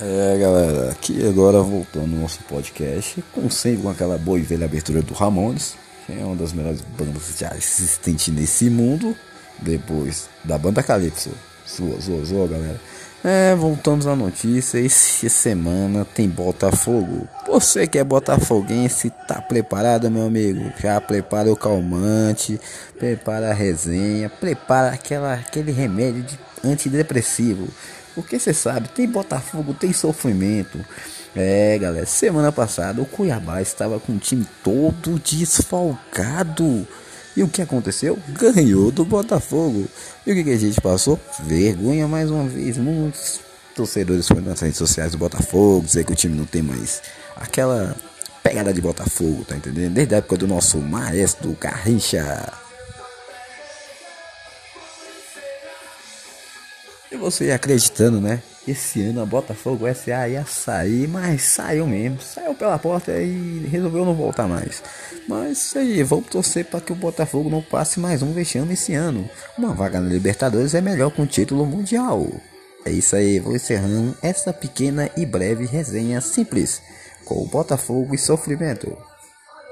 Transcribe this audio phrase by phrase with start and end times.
[0.00, 4.66] É galera, aqui agora voltando ao nosso podcast, com sempre com aquela boa e velha
[4.66, 9.16] abertura do Ramones, que é uma das melhores bandas já existentes nesse mundo,
[9.60, 11.30] depois da banda Calypso.
[11.68, 12.80] Zoa, zoa, zoa galera.
[13.28, 14.78] É, voltamos à notícia.
[14.78, 17.26] Essa semana tem Botafogo.
[17.48, 20.72] Você que é botafoguense, tá preparado, meu amigo?
[20.80, 22.60] Já prepara o calmante,
[22.96, 27.66] prepara a resenha, prepara aquela, aquele remédio de antidepressivo.
[28.14, 30.78] Porque você sabe, tem Botafogo, tem sofrimento.
[31.34, 36.86] É, galera, semana passada o Cuiabá estava com o time todo desfalcado.
[37.36, 38.18] E o que aconteceu?
[38.28, 39.86] Ganhou do Botafogo.
[40.26, 41.20] E o que, que a gente passou?
[41.44, 42.78] Vergonha mais uma vez.
[42.78, 43.40] Muitos
[43.74, 47.02] torcedores foram nas redes sociais do Botafogo, dizer que o time não tem mais
[47.36, 47.94] aquela
[48.42, 49.92] pegada de Botafogo, tá entendendo?
[49.92, 52.52] Desde a época do nosso maestro Garrincha.
[57.10, 58.42] E você acreditando, né?
[58.66, 62.20] Esse ano a Botafogo SA ia sair, mas saiu mesmo.
[62.20, 64.82] Saiu pela porta e resolveu não voltar mais.
[65.28, 69.28] Mas aí, vamos torcer para que o Botafogo não passe mais um vexame esse ano.
[69.56, 72.26] Uma vaga na Libertadores é melhor que um título mundial.
[72.84, 76.82] É isso aí, vou encerrando essa pequena e breve resenha simples
[77.24, 78.96] com o Botafogo e sofrimento.